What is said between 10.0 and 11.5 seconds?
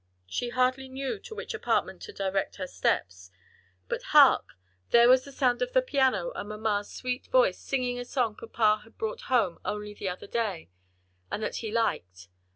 other day, and